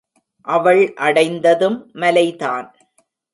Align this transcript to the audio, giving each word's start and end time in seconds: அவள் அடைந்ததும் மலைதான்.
அவள் 0.47 0.93
அடைந்ததும் 0.93 1.89
மலைதான். 1.93 2.67